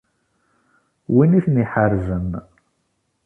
Win 1.13 1.37
i 1.39 1.41
ten-iḥerzen. 1.45 2.29